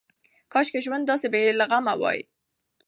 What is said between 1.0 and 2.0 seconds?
داسې بې له غمه